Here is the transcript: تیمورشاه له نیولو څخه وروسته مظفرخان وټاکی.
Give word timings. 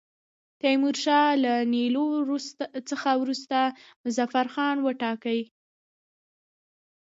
تیمورشاه 0.61 1.29
له 1.43 1.53
نیولو 1.73 2.37
څخه 2.89 3.09
وروسته 3.21 3.57
مظفرخان 4.03 4.77
وټاکی. 4.81 5.39